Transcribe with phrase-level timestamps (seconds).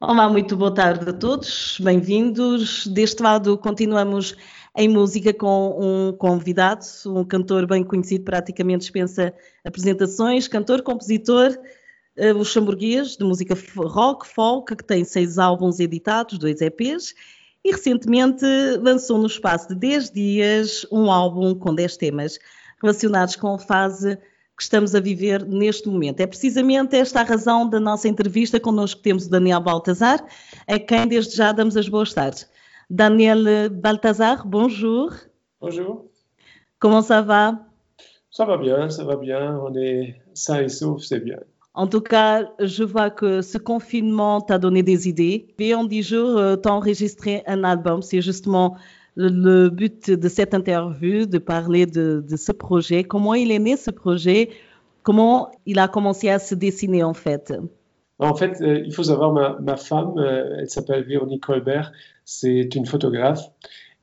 [0.00, 2.86] Olá, muito boa tarde a todos, bem-vindos.
[2.86, 4.36] Deste lado, continuamos
[4.76, 9.34] em música com um convidado, um cantor bem conhecido, praticamente dispensa
[9.64, 11.50] apresentações, cantor, compositor
[12.16, 17.12] uh, luxemburguês de música rock, folk, que tem seis álbuns editados, dois EPs,
[17.64, 18.46] e recentemente
[18.80, 22.38] lançou no espaço de 10 dias um álbum com 10 temas
[22.80, 24.16] relacionados com a fase
[24.58, 26.20] que estamos a viver neste momento.
[26.20, 28.58] É precisamente esta a razão da nossa entrevista.
[28.58, 30.22] Connosco temos o Daniel Baltazar,
[30.66, 32.50] a quem desde já damos as boas tardes.
[32.90, 35.12] Daniel Baltazar, bonjour.
[35.60, 36.10] Bonjour.
[36.80, 37.64] Comment ça va
[38.32, 39.60] Ça va bien, ça va bien.
[39.60, 41.38] On est sain et sauf, c'est bien.
[41.74, 45.54] En tout cas, je vois que ce confinement t'a donné des idées.
[45.60, 48.02] Et en 10 jours, euh, tu as enregistré un album.
[48.02, 48.76] C'est justement
[49.18, 53.90] le but de cette interview, de parler de, ce projet, comment il est né ce
[53.90, 54.50] projet,
[55.02, 57.52] comment il a commencé à se dessiner en fait?
[58.20, 61.90] En fait, euh, il faut savoir, ma, ma femme, euh, elle s'appelle Véronique Colbert,
[62.24, 63.42] c'est une photographe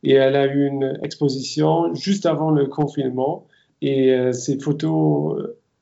[0.04, 3.48] et elle a eu une exposition juste avant le confinement
[3.82, 5.38] et euh, ces photos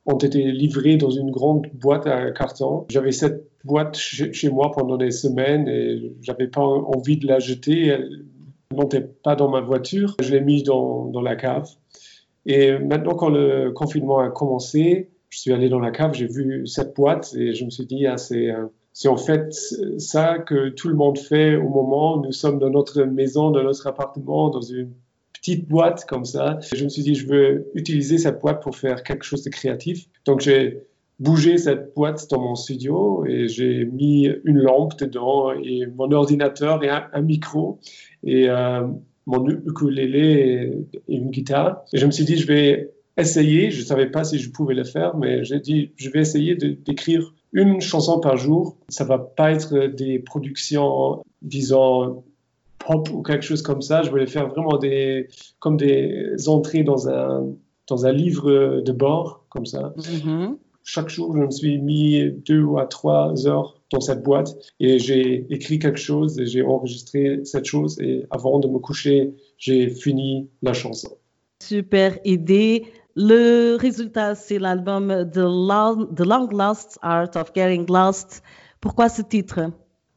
[0.06, 2.86] ont été livrées dans une grande boîte à carton.
[2.88, 7.96] J'avais cette boîte chez, moi pendant des semaines et j'avais pas envie de la jeter.
[8.74, 11.68] Montait pas dans ma voiture, je l'ai mis dans, dans, la cave.
[12.46, 16.66] Et maintenant, quand le confinement a commencé, je suis allé dans la cave, j'ai vu
[16.66, 18.52] cette boîte et je me suis dit, ah, c'est,
[18.92, 19.52] c'est en fait
[19.98, 23.86] ça que tout le monde fait au moment nous sommes dans notre maison, dans notre
[23.86, 24.92] appartement, dans une
[25.32, 26.58] petite boîte comme ça.
[26.72, 30.06] Je me suis dit, je veux utiliser cette boîte pour faire quelque chose de créatif.
[30.24, 30.86] Donc, j'ai
[31.18, 36.82] bougé cette boîte dans mon studio et j'ai mis une lampe dedans et mon ordinateur
[36.82, 37.78] et un, micro
[38.24, 38.86] et euh,
[39.26, 41.82] mon ukulélé et, une guitare.
[41.92, 44.74] Et je me suis dit, je vais essayer, je ne savais pas si je pouvais
[44.74, 48.76] le faire, mais j'ai dit, je vais essayer d'écrire une chanson par jour.
[48.88, 52.24] Ça va pas être des productions, disons,
[52.80, 54.02] pop ou quelque chose comme ça.
[54.02, 55.28] Je voulais faire vraiment des,
[55.60, 57.46] comme des entrées dans un,
[57.86, 59.94] dans un livre de bord, comme ça.
[59.96, 60.56] Mm-hmm.
[60.86, 65.46] Chaque jour, je me suis mis deux à trois heures dans cette boîte et j'ai
[65.50, 70.50] écrit quelque chose et j'ai enregistré cette chose et avant de me coucher, j'ai fini
[70.60, 71.16] la chanson.
[71.62, 72.84] Super idée.
[73.16, 78.42] Le résultat, c'est l'album The Long, The Long Lost Art of Getting Lost.
[78.82, 79.70] Pourquoi ce titre?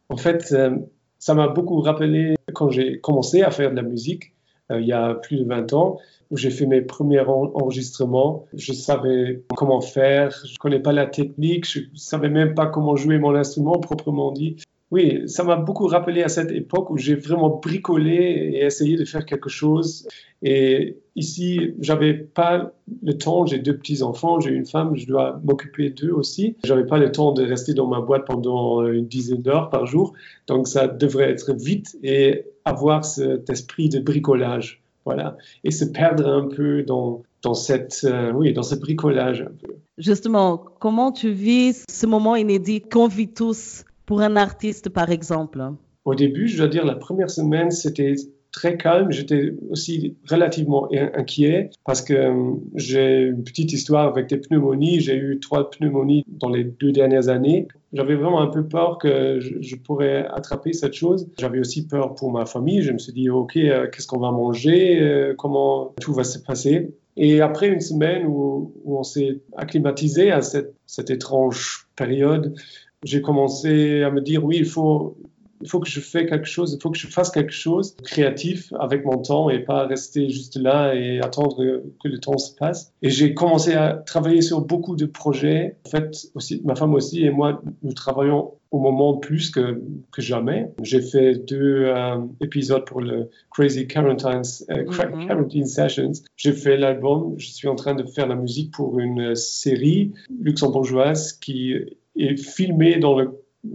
[0.09, 0.75] En fait, euh,
[1.17, 4.33] ça m'a beaucoup rappelé quand j'ai commencé à faire de la musique
[4.69, 8.45] il y a plus de 20 ans où j'ai fait mes premiers enregistrements.
[8.53, 12.65] Je savais comment faire, je ne connais pas la technique, je ne savais même pas
[12.65, 14.57] comment jouer mon instrument proprement dit.
[14.89, 18.13] Oui, ça m'a beaucoup rappelé à cette époque où j'ai vraiment bricolé
[18.53, 20.07] et essayé de faire quelque chose.
[20.41, 22.71] Et ici, j'avais pas
[23.03, 23.45] le temps.
[23.45, 26.55] J'ai deux petits enfants, j'ai une femme, je dois m'occuper d'eux aussi.
[26.63, 30.13] J'avais pas le temps de rester dans ma boîte pendant une dizaine d'heures par jour.
[30.47, 34.81] Donc, ça devrait être vite et avoir cet esprit de bricolage.
[35.05, 35.37] Voilà.
[35.63, 39.75] Et se perdre un peu dans, dans, cette, euh, oui, dans ce bricolage un peu.
[39.97, 45.63] Justement, comment tu vis ce moment inédit qu'on vit tous pour un artiste, par exemple?
[46.03, 48.15] Au début, je dois dire, la première semaine, c'était
[48.57, 49.11] très calme.
[49.11, 54.99] J'étais aussi relativement inquiet parce que euh, j'ai une petite histoire avec des pneumonies.
[54.99, 57.67] J'ai eu trois pneumonies dans les deux dernières années.
[57.93, 61.29] J'avais vraiment un peu peur que je, pourrais attraper cette chose.
[61.37, 62.81] J'avais aussi peur pour ma famille.
[62.81, 64.99] Je me suis dit, OK, euh, qu'est-ce qu'on va manger?
[64.99, 66.95] Euh, Comment tout va se passer?
[67.15, 72.55] Et après une semaine où, on s'est acclimatisé à cette étrange période,
[73.03, 75.15] j'ai commencé à me dire, oui, il faut
[75.61, 78.73] il faut que je fasse quelque chose, il faut que je fasse quelque chose créatif
[78.79, 82.93] avec mon temps et pas rester juste là et attendre que le temps se passe.
[83.01, 85.77] Et j'ai commencé à travailler sur beaucoup de projets.
[85.85, 89.81] En fait, aussi, ma femme aussi et moi, nous travaillons au moment plus que,
[90.11, 90.71] que jamais.
[90.83, 95.27] J'ai fait deux euh, épisodes pour le Crazy Quarantine, euh, mm-hmm.
[95.27, 96.11] Quarantine Sessions.
[96.35, 97.35] J'ai fait l'album.
[97.37, 101.73] Je suis en train de faire la musique pour une série luxembourgeoise qui
[102.17, 103.31] est filmée dans le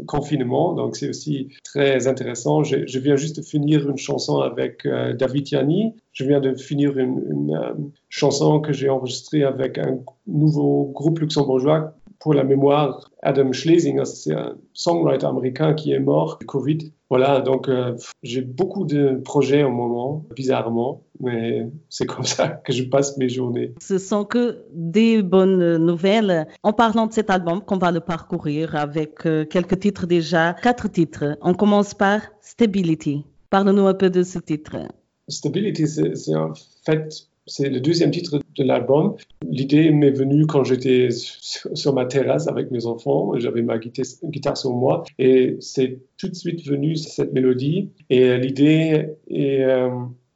[0.07, 2.63] confinement, donc c'est aussi très intéressant.
[2.65, 5.95] Je, viens juste de finir une chanson avec euh, David Yanni.
[6.13, 7.73] Je viens de finir une, une euh,
[8.09, 13.11] chanson que j'ai enregistrée avec un nouveau groupe luxembourgeois pour la mémoire.
[13.23, 16.93] Adam Schlesinger, c'est un songwriter américain qui est mort du Covid.
[17.11, 22.73] Voilà, donc euh, j'ai beaucoup de projets en moment, bizarrement, mais c'est comme ça que
[22.73, 23.75] je passe mes journées.
[23.81, 26.47] Ce sont que des bonnes nouvelles.
[26.63, 30.89] En parlant de cet album, qu'on va le parcourir avec euh, quelques titres déjà, quatre
[30.89, 31.37] titres.
[31.43, 33.25] On commence par Stability.
[33.51, 34.77] Parle-nous un peu de ce titre.
[35.29, 36.53] Stability, c'est en
[36.87, 39.17] fait C'est le deuxième titre de l'album.
[39.43, 43.33] L'idée m'est venue quand j'étais sur ma terrasse avec mes enfants.
[43.39, 47.91] J'avais ma guitare sur moi et c'est tout de suite venu cette mélodie.
[48.11, 49.91] Et l'idée est, euh,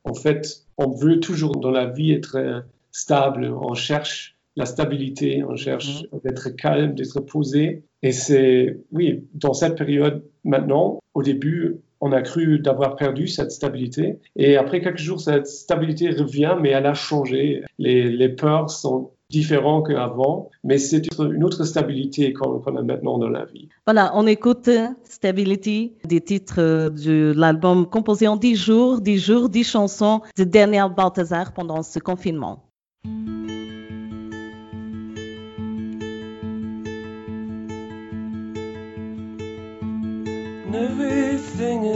[0.04, 3.54] en fait, on veut toujours dans la vie être stable.
[3.60, 6.22] On cherche la stabilité, on cherche mm-hmm.
[6.24, 7.84] d'être calme, d'être posé.
[8.02, 11.76] Et c'est, oui, dans cette période maintenant, au début,
[12.06, 14.18] on a cru d'avoir perdu cette stabilité.
[14.36, 17.64] Et après quelques jours, cette stabilité revient, mais elle a changé.
[17.78, 23.44] Les, peurs sont différents qu'avant, mais c'est une autre stabilité qu'on a maintenant dans la
[23.44, 23.68] vie.
[23.86, 24.70] Voilà, on écoute
[25.02, 30.90] Stability, des titres de l'album composé en 10 jours, 10 jours, 10 chansons de Daniel
[30.96, 32.62] Balthazar pendant ce confinement.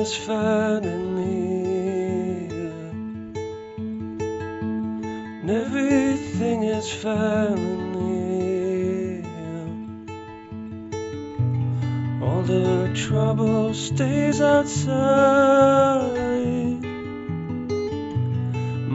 [0.01, 2.91] Is fine in here.
[5.41, 7.93] And everything is fine in
[12.23, 12.27] here.
[12.27, 14.87] All the trouble stays outside.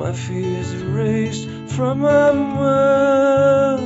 [0.02, 3.85] My fears erased from my mind.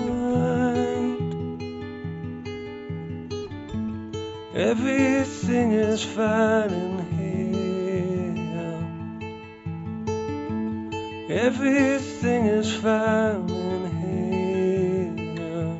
[4.59, 8.49] Everything is fine in here.
[11.39, 15.79] Everything is fine in here.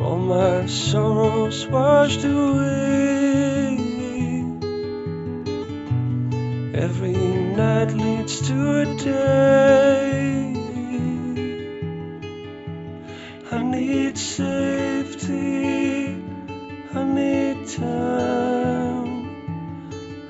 [0.00, 3.78] All my sorrows washed away.
[6.80, 7.16] Every
[7.56, 10.54] night leads to a day.
[13.50, 14.65] I need safety.
[17.76, 19.28] Time.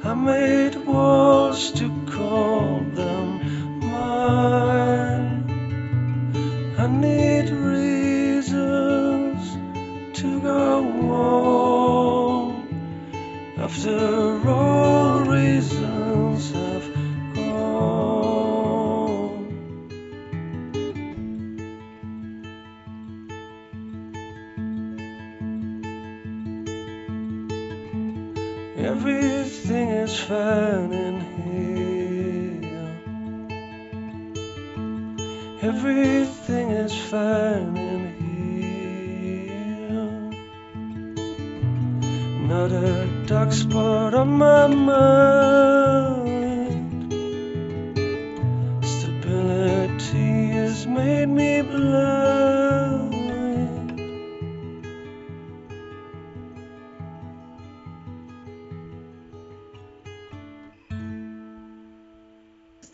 [0.04, 5.44] I made walls to call them mine.
[6.78, 8.58] I need reasons
[10.20, 12.68] to go on
[13.58, 17.05] after all reasons have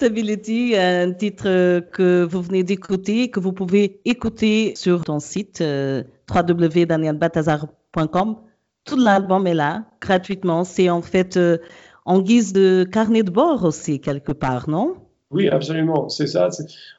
[0.02, 6.02] Stability, un titre que vous venez d'écouter, que vous pouvez écouter sur ton site euh,
[6.28, 8.36] www.danielbatazar.com.
[8.84, 10.64] Tout l'album est là, gratuitement.
[10.64, 11.58] C'est en fait euh,
[12.04, 14.96] en guise de carnet de bord aussi, quelque part, non?
[15.30, 16.48] Oui, absolument, c'est ça.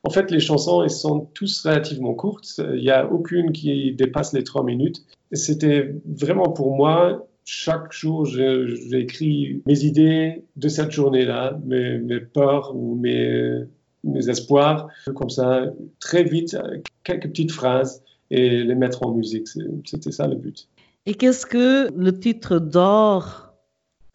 [0.06, 2.54] En fait, les chansons, elles sont tous relativement courtes.
[2.58, 5.04] Il n'y a aucune qui dépasse les trois minutes.
[5.34, 12.76] C'était vraiment pour moi chaque jour, j'écris mes idées de cette journée-là, mes, mes, peurs
[12.76, 13.64] ou mes,
[14.04, 15.66] mes espoirs, comme ça,
[16.00, 16.58] très vite,
[17.04, 19.48] quelques petites phrases et les mettre en musique.
[19.86, 20.68] C'était ça le but.
[21.06, 23.54] Et qu'est-ce que le titre d'or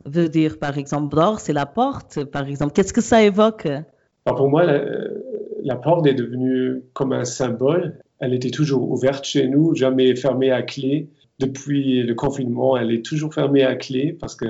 [0.06, 2.72] veut dire, par exemple D'or, c'est la porte, par exemple.
[2.72, 3.68] Qu'est-ce que ça évoque?
[4.24, 4.82] Pour moi, la,
[5.62, 7.98] la porte est devenue comme un symbole.
[8.20, 11.08] Elle était toujours ouverte chez nous, jamais fermée à clé
[11.38, 14.46] depuis le confinement, elle est toujours fermée à clé parce que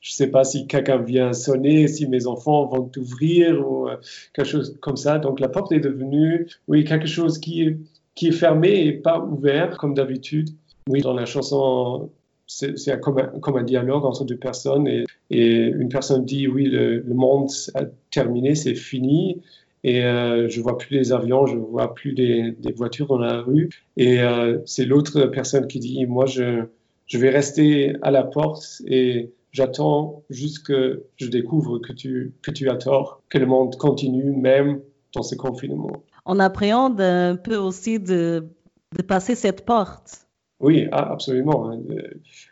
[0.00, 3.96] je ne sais pas si quelqu'un vient sonner, si mes enfants vont ouvrir ou euh,
[4.34, 5.18] quelque chose comme ça.
[5.18, 7.76] Donc la porte est devenue, oui, quelque chose qui
[8.14, 10.50] qui est fermé et pas ouvert comme d'habitude.
[10.88, 12.10] Oui, dans la chanson,
[12.46, 17.00] c'est comme, comme, un dialogue entre deux personnes et, et une personne dit oui, le,
[17.00, 19.42] le monde a terminé, c'est fini
[19.86, 23.40] et euh, je vois plus les avions, je vois plus des, des voitures dans la
[23.40, 23.70] rue.
[23.96, 26.64] Et euh, c'est l'autre personne qui dit, moi, je,
[27.06, 32.50] je vais rester à la porte et j'attends juste que je découvre que tu, que
[32.50, 34.80] tu as tort, que le monde continue même
[35.14, 36.02] dans ce confinement.
[36.24, 38.44] On appréhende un peu aussi de,
[38.96, 40.26] de passer cette porte.
[40.58, 41.70] Oui, absolument.
[41.70, 41.78] Hein.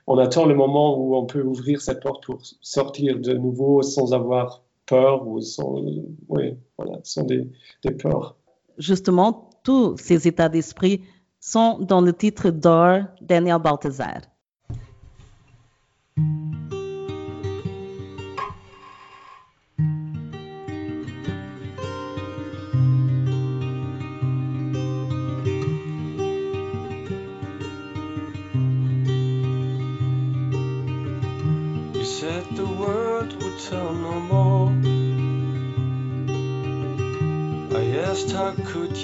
[0.06, 4.14] On attend le moment où on peut ouvrir cette porte pour sortir de nouveau sans
[4.14, 7.50] avoir peur ou sont, oui, voilà, sont des,
[7.82, 8.36] des peurs.
[8.78, 11.02] Justement, tous ces états d'esprit
[11.40, 14.22] sont dans le titre d'or Daniel Balthazar.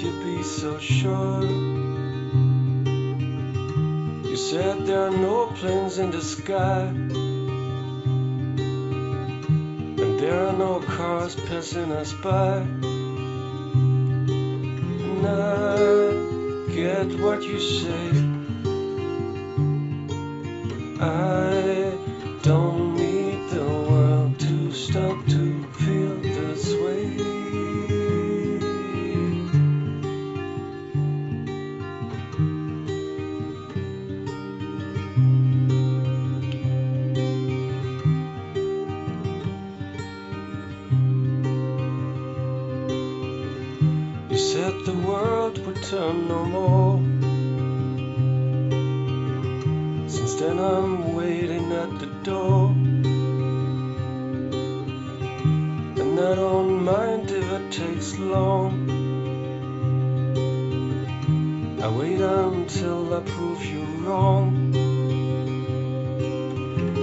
[0.01, 1.43] Could you be so sure?
[4.23, 6.81] You said there are no planes in the sky,
[10.01, 12.57] and there are no cars passing us by.
[15.07, 16.13] And I
[16.73, 18.09] get what you say.
[20.99, 21.60] I
[50.07, 52.69] Since then I'm waiting at the door.
[56.01, 58.71] And I don't mind if it takes long.
[61.81, 64.75] I wait until I prove you wrong.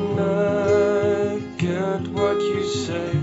[0.00, 3.17] And I get what you say.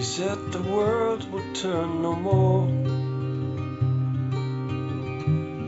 [0.00, 2.66] You said the world would turn no more.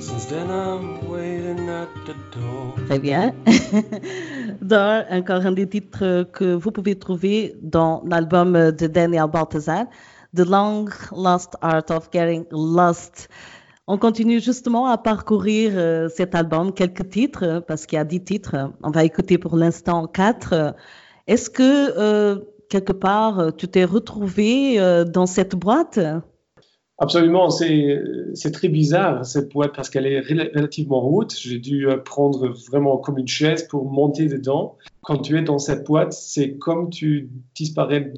[0.00, 2.72] Since then I'm waiting at the door.
[2.86, 3.34] Très bien.
[4.62, 9.84] Dans encore un des titres que vous pouvez trouver dans l'album de Daniel Balthazar,
[10.34, 13.28] The Long Lost Art of Getting Lost.
[13.86, 18.24] On continue justement à parcourir euh, cet album, quelques titres, parce qu'il y a dix
[18.24, 18.72] titres.
[18.82, 20.74] On va écouter pour l'instant quatre.
[21.26, 22.38] Est-ce que euh,
[22.72, 26.00] quelque part tu t'es retrouvé euh, dans cette boîte?
[26.96, 31.34] Absolument, c'est très bizarre cette boîte parce qu'elle est rela- relativement haute.
[31.36, 34.78] J'ai dû euh, prendre vraiment comme une chaise pour monter dedans.
[35.02, 38.12] Quand tu es dans cette boîte, c'est comme tu disparais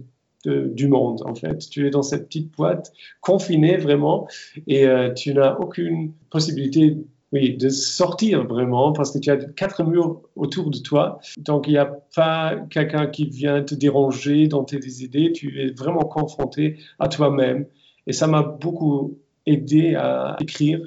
[0.46, 1.58] du monde en fait.
[1.70, 2.92] Tu es dans cette petite boîte
[3.22, 4.28] confinée vraiment
[4.66, 6.98] et euh, tu n'as aucune possibilité
[7.34, 11.18] oui, de sortir vraiment parce que tu as quatre murs autour de toi.
[11.36, 15.32] Donc il n'y a pas quelqu'un qui vient te déranger dans tes idées.
[15.32, 17.66] Tu es vraiment confronté à toi-même.
[18.06, 20.80] Et ça m'a beaucoup aidé à écrire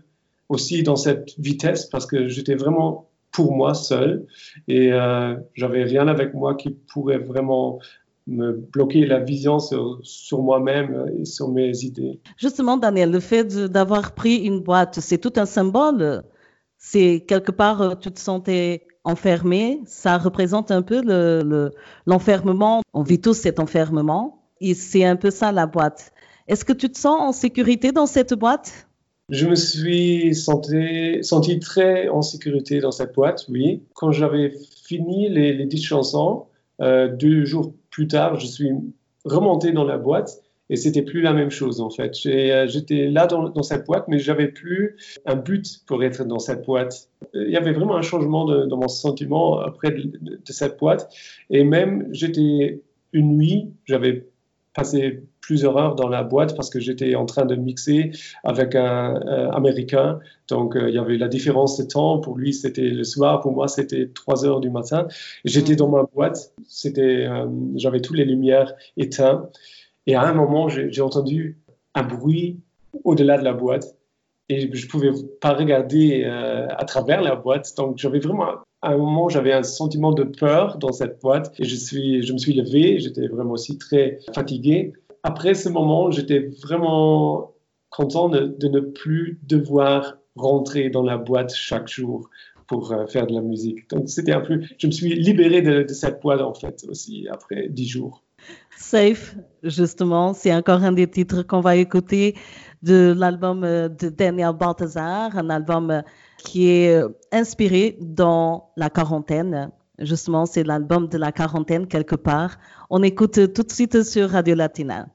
[0.47, 4.25] aussi dans cette vitesse parce que j'étais vraiment pour moi seul
[4.69, 7.79] et euh, j'avais rien avec moi qui pourrait vraiment
[8.25, 12.21] me bloquer la vision sur, moi-même et sur mes idées.
[12.37, 16.23] Justement, Daniel, le fait d'avoir pris une boîte, c'est tout un symbole.
[16.77, 19.81] C'est quelque part, euh, tu te sentais enfermé.
[19.85, 21.71] Ça représente un peu le- le-
[22.05, 22.81] l'enfermement.
[22.93, 24.43] On vit tous cet enfermement.
[24.61, 26.11] Et c'est un peu ça, la boîte.
[26.47, 28.87] Est-ce que tu te sens en sécurité dans cette boîte?
[29.29, 33.83] Je me suis senti, senti très en sécurité dans cette boîte, oui.
[33.93, 34.53] Quand j'avais
[34.85, 36.45] fini les, les 10 chansons,
[36.81, 38.71] euh, deux jours plus tard, je suis
[39.25, 40.37] remonté dans la boîte
[40.69, 42.11] et c'était plus la même chose en fait.
[42.25, 44.95] Euh, J'étais là dans, dans cette boîte, mais j'avais plus
[45.25, 47.09] un but pour être dans cette boîte.
[47.33, 50.77] Il y avait vraiment un changement de- dans mon sentiment après de, de- de cette
[50.79, 51.09] boîte.
[51.49, 52.81] Et même, j'étais
[53.13, 54.27] une nuit, j'avais
[54.73, 58.11] passé plusieurs heures dans la boîte parce que j'étais en train de mixer
[58.43, 60.19] avec un euh, Américain.
[60.49, 62.19] Donc, euh, il y avait la différence de temps.
[62.19, 63.39] Pour lui, c'était le soir.
[63.41, 65.07] Pour moi, c'était 3 heures du matin.
[65.45, 66.51] J'étais dans ma boîte.
[66.67, 69.57] C'était, euh, j'avais toutes les lumières éteintes.
[70.07, 71.59] Et à un moment, j'ai entendu
[71.93, 72.61] un bruit
[73.03, 73.95] au-delà de la boîte.
[74.49, 75.11] Et je ne pouvais
[75.41, 77.73] pas regarder euh, à travers la boîte.
[77.75, 78.45] Donc, j'avais vraiment,
[78.81, 81.53] à un moment, j'avais un sentiment de peur dans cette boîte.
[81.59, 82.99] Et je, suis, je me suis levé.
[82.99, 84.93] J'étais vraiment aussi très fatigué.
[85.23, 87.53] Après ce moment, j'étais vraiment
[87.89, 92.29] content de, de ne plus devoir rentrer dans la boîte chaque jour
[92.67, 93.89] pour euh, faire de la musique.
[93.89, 97.27] Donc, c'était un peu, je me suis libéré de, de cette boîte, en fait, aussi,
[97.29, 98.23] après dix jours.
[98.77, 102.35] Safe, justement, c'est encore un des titres qu'on va écouter
[102.83, 106.01] de l'album euh, de Daniel Balthazar, un album euh,
[106.37, 109.71] qui est euh, inspiré dans la quarantaine.
[109.99, 112.57] Justement, c'est l'album de la quarantaine quelque part.
[112.91, 115.07] On écoute tout de suite sur Radio Latina.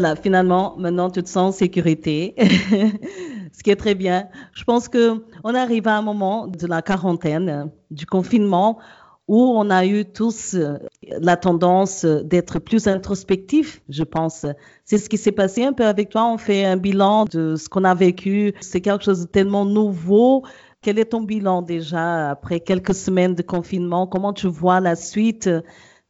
[0.00, 2.36] Voilà, finalement, maintenant, tu te sens en sécurité,
[3.52, 4.28] ce qui est très bien.
[4.54, 8.78] Je pense que on arrive à un moment de la quarantaine, du confinement,
[9.26, 14.46] où on a eu tous euh, la tendance d'être plus introspectif, je pense.
[14.84, 16.30] C'est ce qui s'est passé un peu avec toi.
[16.32, 18.54] On fait un bilan de ce qu'on a vécu.
[18.60, 20.44] C'est quelque chose de tellement nouveau.
[20.80, 24.06] Quel est ton bilan déjà après quelques semaines de confinement?
[24.06, 25.50] Comment tu vois la suite?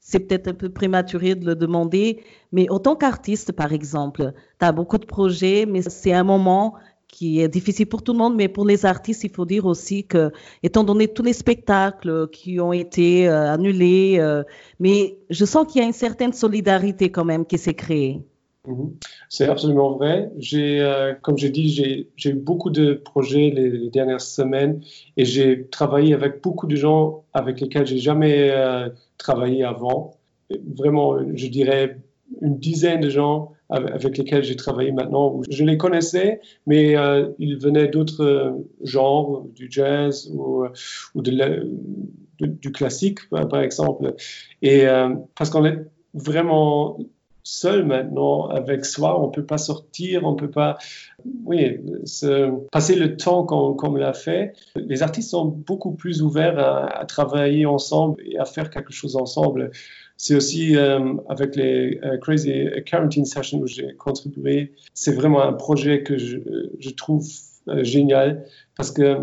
[0.09, 4.73] C'est peut-être un peu prématuré de le demander, mais autant qu'artiste, par exemple, tu as
[4.73, 6.77] beaucoup de projets, mais c'est un moment
[7.09, 10.07] qui est difficile pour tout le monde, mais pour les artistes, il faut dire aussi
[10.07, 14.45] que, étant donné tous les spectacles qui ont été euh, annulés, euh,
[14.81, 18.23] mais je sens qu'il y a une certaine solidarité quand même qui s'est créée.
[18.69, 18.97] Mhm.
[19.29, 20.31] C'est absolument vrai.
[20.39, 21.69] J'ai, euh, comme j'ai dit,
[22.17, 24.83] j'ai eu beaucoup de projets les, dernières semaines
[25.17, 28.53] et j'ai travaillé avec beaucoup de gens avec lesquels j'ai jamais
[29.17, 30.15] travaillé avant.
[30.77, 31.99] Vraiment, je dirais
[32.43, 35.41] une dizaine de gens avec lesquels j'ai travaillé maintenant.
[35.51, 38.51] Je les connaissais, mais euh, ils venaient d'autres euh,
[38.83, 41.65] genres, du jazz ou, euh,
[42.41, 44.15] du classique, par exemple.
[44.63, 44.85] Et
[45.35, 45.79] parce qu'on est
[46.15, 46.99] vraiment
[47.49, 50.77] seul maintenant avec soi, on peut pas sortir, on peut pas,
[51.47, 54.53] oui, se, passer le temps comme, comme l'a fait.
[54.77, 59.71] Les artistes sont beaucoup plus ouverts à, travailler ensemble et à faire quelque chose ensemble.
[60.19, 64.75] C'est aussi euh, avec les euh, Crazy Quarantine Sessions où j'ai contribué.
[64.93, 66.37] C'est vraiment un projet que je,
[66.79, 67.27] je trouve
[67.69, 68.45] euh, génial
[68.77, 69.21] parce que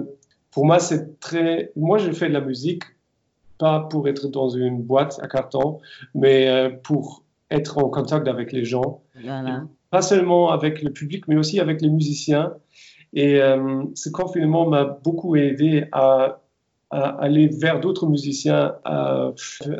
[0.50, 1.72] pour moi, c'est très.
[1.76, 2.84] Moi, je fais de la musique
[3.60, 5.80] pas pour être dans une boîte à carton,
[6.14, 9.04] mais pour être en contact avec les gens.
[9.92, 12.54] Pas seulement avec le public, mais aussi avec les musiciens.
[13.14, 16.42] Et euh, ce confinement m'a beaucoup aidé à,
[16.92, 19.32] aller vers d'autres musiciens, à,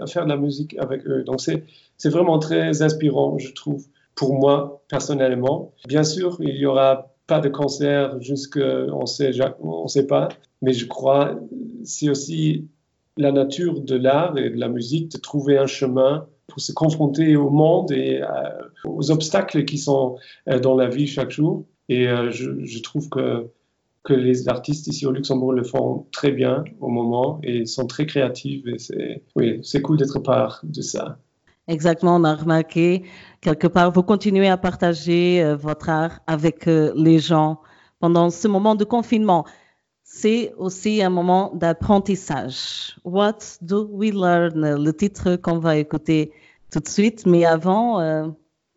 [0.08, 1.24] faire de la musique avec eux.
[1.24, 5.74] Donc c'est vraiment très inspirant, je trouve, pour moi personnellement.
[5.88, 10.30] Bien sûr, il n'y aura pas de concert jusqu'on sait, on sait pas,
[10.62, 11.40] mais je crois
[11.84, 12.68] c'est aussi
[13.18, 17.36] la nature de l'art et de la musique de trouver un chemin pour se confronter
[17.36, 18.28] au monde et euh,
[18.86, 20.18] aux obstacles qui sont
[20.50, 21.66] euh, dans la vie chaque jour.
[21.90, 23.48] Et euh, je, trouve que,
[24.04, 28.06] que les artistes ici au Luxembourg le font très bien au moment et sont très
[28.06, 28.66] créatifs.
[28.68, 31.18] Et c'est, oui, c'est cool d'être part de ça.
[31.68, 33.04] Exactement, on a remarqué
[33.42, 37.60] quelque part, vous continuez à partager votre art avec les gens
[38.00, 39.46] pendant ce moment de confinement
[40.18, 42.96] c'est aussi un moment d'apprentissage.
[43.04, 44.82] What do we learn?
[44.82, 46.32] Le titre qu'on va écouter
[46.72, 48.28] tout de suite, mais avant, euh,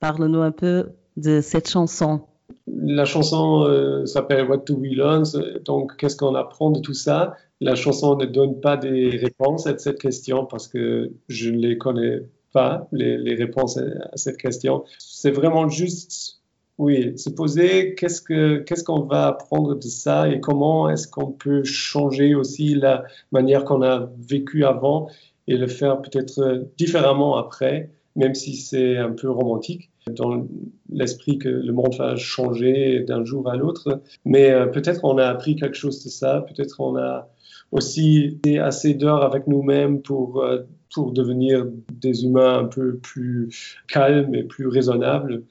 [0.00, 2.22] parle-nous un peu de cette chanson.
[2.66, 5.22] La chanson euh, s'appelle What do we learn?
[5.64, 7.36] Donc, qu'est-ce qu'on apprend de tout ça?
[7.60, 11.78] La chanson ne donne pas des réponses à cette question parce que je ne les
[11.78, 12.22] connais
[12.52, 14.82] pas, les, les réponses à cette question.
[14.98, 16.37] C'est vraiment juste
[16.78, 21.32] oui, se poser qu'est-ce que qu'est-ce qu'on va apprendre de ça et comment est-ce qu'on
[21.32, 25.08] peut changer aussi la manière qu'on a vécu avant
[25.48, 30.46] et le faire peut-être différemment après, même si c'est un peu romantique dans
[30.90, 34.00] l'esprit que le monde va changer d'un jour à l'autre.
[34.24, 37.28] Mais euh, peut-être on a appris quelque chose de ça, peut-être on a
[37.72, 40.60] aussi assez d'heures avec nous-mêmes pour euh,
[40.94, 43.50] pour devenir des humains un peu plus
[43.88, 45.42] calmes et plus raisonnables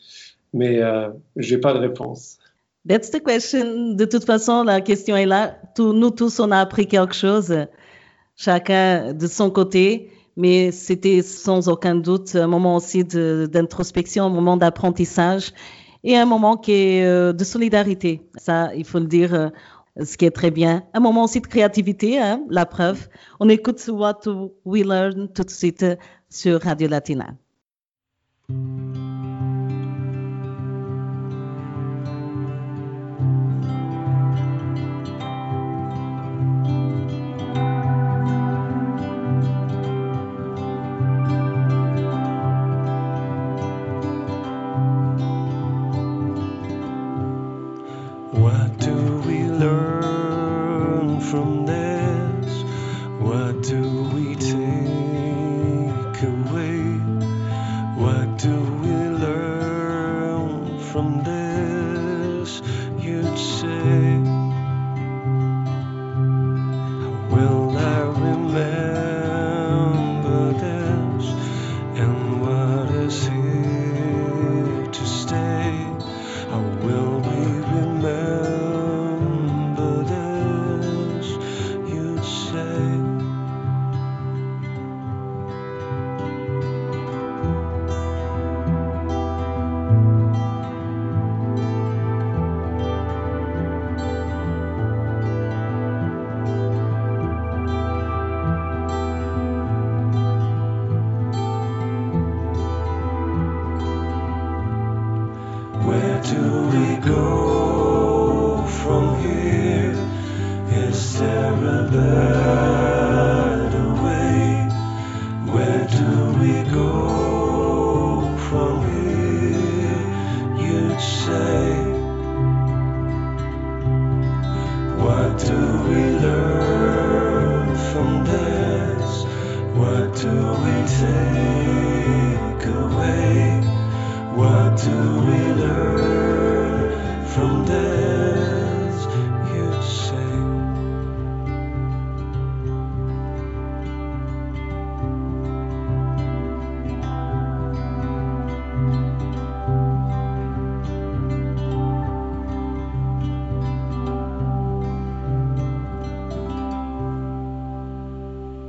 [0.54, 2.38] mais euh, je n'ai pas de réponse.
[2.88, 3.96] That's the question.
[3.96, 5.58] De toute façon, la question est là.
[5.78, 7.54] nous tous, on a appris quelque chose,
[8.36, 14.56] chacun de son côté, mais c'était sans aucun doute un moment aussi d'introspection, un moment
[14.56, 15.52] d'apprentissage
[16.04, 18.22] et un moment qui est euh, de solidarité.
[18.38, 19.50] Ça, il faut le dire, euh,
[20.02, 20.84] ce qui est très bien.
[20.94, 23.10] Un moment aussi de créativité, hein, la preuve.
[23.40, 24.22] On écoute What
[24.64, 25.86] We Learn tout de suite
[26.30, 27.34] sur Radio Latina.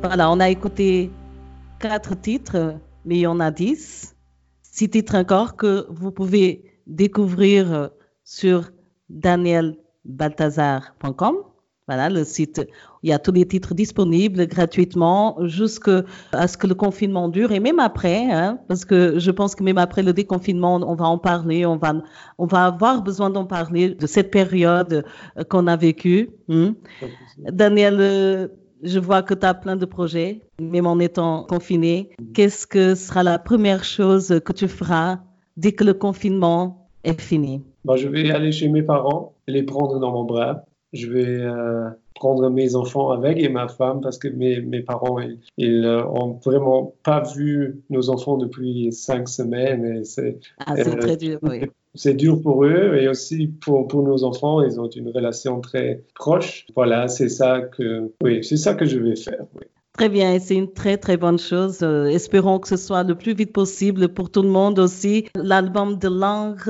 [0.03, 1.11] Voilà, on a écouté
[1.79, 4.18] quatre titres, mais il y en a dix.
[4.79, 7.91] Six titres encore que vous pouvez découvrir
[8.23, 8.71] sur
[9.09, 11.35] danielbalthazar.com.
[11.89, 12.65] Voilà, le site
[13.03, 16.05] il y a tous les titres disponibles gratuitement jusqu'à
[16.47, 19.79] ce que le confinement dure et même après, hein, parce que je pense que même
[19.79, 21.95] après le déconfinement, on va en parler, on va,
[22.39, 25.05] on va avoir besoin d'en parler de cette période
[25.39, 26.31] euh, qu'on a vécue.
[26.51, 26.77] hein.
[27.39, 28.47] Daniel, euh,
[28.83, 32.11] je vois que tu as plein de projets, même en étant confiné.
[32.35, 35.19] Qu'est-ce que sera la première chose que tu feras
[35.57, 37.63] dès que le confinement est fini?
[37.85, 40.65] Bon, je vais aller chez mes parents, les prendre dans mon bras.
[40.93, 45.19] Je vais euh, prendre mes enfants avec et ma femme parce que mes, mes parents,
[45.21, 50.75] ils, ils euh, ont vraiment pas vu nos enfants depuis cinq semaines et c'est Ah,
[50.77, 51.61] c'est Euh, très dur, oui.
[51.99, 54.63] C'est dur pour eux et aussi pour, pour nos enfants.
[54.63, 56.67] Ils ont une relation très proche.
[56.75, 59.45] Voilà, c'est ça que, oui, c'est ça que je vais faire.
[59.95, 61.81] Très bien, et c'est une très très bonne chose.
[61.83, 65.27] Euh, espérons que ce soit le plus vite possible pour tout le monde aussi.
[65.35, 66.69] L'album de Lange,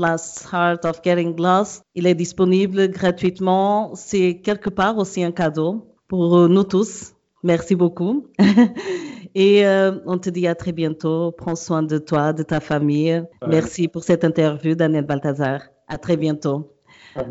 [0.00, 3.94] Last Heart of Getting Lost, il est disponible gratuitement.
[3.94, 7.11] C'est quelque part aussi un cadeau pour euh, nous tous.
[7.42, 8.28] Merci beaucoup.
[9.34, 11.32] et euh, on te dit à très bientôt.
[11.32, 13.24] Prends soin de toi, de ta famille.
[13.46, 15.62] Merci pour cette interview, Daniel Baltazar.
[15.88, 16.72] À très bientôt.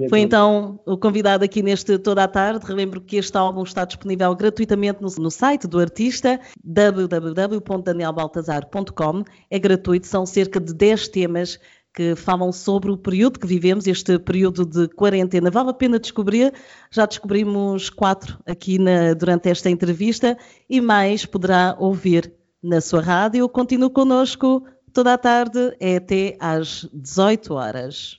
[0.10, 2.64] Foi então o convidado aqui neste Toda a Tarde.
[2.66, 9.24] Relembro que este álbum está disponível gratuitamente no, no site do artista www.danielbaltazar.com.
[9.50, 11.58] É gratuito, são cerca de 10 temas
[11.94, 15.50] que falam sobre o período que vivemos, este período de quarentena.
[15.52, 16.54] Vale a pena descobrir,
[16.90, 20.38] já descobrimos quatro aqui na- durante esta entrevista
[20.70, 23.48] e mais poderá ouvir na sua rádio.
[23.50, 28.18] Continue connosco toda a tarde, é até às 18 horas.